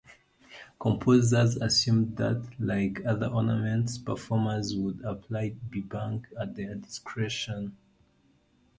[0.79, 7.77] Composers assumed that, like other ornaments, performers would apply "bebung" at their discretion.